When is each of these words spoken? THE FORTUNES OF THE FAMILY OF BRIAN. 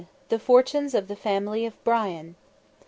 THE 0.29 0.39
FORTUNES 0.39 0.95
OF 0.95 1.07
THE 1.09 1.15
FAMILY 1.15 1.63
OF 1.67 1.83
BRIAN. 1.83 2.35